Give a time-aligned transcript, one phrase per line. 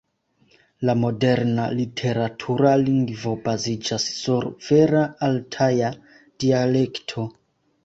[0.89, 5.95] La moderna literatura lingvo baziĝas sur vera altaja
[6.47, 7.31] dialekto.